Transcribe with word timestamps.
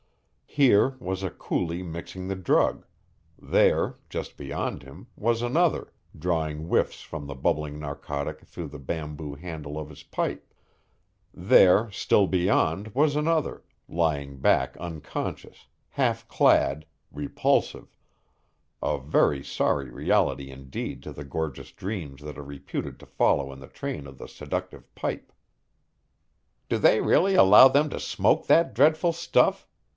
Here, 0.47 0.95
was 0.99 1.23
a 1.23 1.29
coolie 1.29 1.83
mixing 1.85 2.27
the 2.27 2.35
drug; 2.35 2.85
there, 3.41 3.99
just 4.09 4.35
beyond 4.35 4.83
him, 4.83 5.07
was 5.15 5.41
another, 5.41 5.93
drawing 6.17 6.65
whiffs 6.65 7.01
from 7.03 7.27
the 7.27 7.35
bubbling 7.35 7.79
narcotic 7.79 8.41
through 8.41 8.67
the 8.69 8.79
bamboo 8.79 9.35
handle 9.35 9.77
of 9.79 9.89
his 9.89 10.03
pipe; 10.03 10.53
there, 11.33 11.89
still 11.91 12.27
beyond, 12.27 12.89
was 12.93 13.15
another, 13.15 13.63
lying 13.87 14.39
back 14.39 14.75
unconscious, 14.77 15.67
half 15.89 16.27
clad, 16.27 16.85
repulsive, 17.13 17.95
a 18.81 18.97
very 18.97 19.43
sorry 19.43 19.89
reality 19.89 20.49
indeed 20.51 21.01
to 21.03 21.13
the 21.13 21.23
gorgeous 21.23 21.71
dreams 21.71 22.21
that 22.23 22.39
are 22.39 22.43
reputed 22.43 22.99
to 22.99 23.05
follow 23.05 23.53
in 23.53 23.59
the 23.59 23.67
train 23.67 24.05
of 24.05 24.17
the 24.17 24.27
seductive 24.27 24.93
pipe. 24.95 25.31
"Do 26.67 26.77
they 26.77 26.99
really 26.99 27.35
allow 27.35 27.69
them 27.69 27.89
to 27.91 27.99
smoke 28.01 28.47
that 28.47 28.73
dreadful 28.73 29.13
stuff?" 29.13 29.67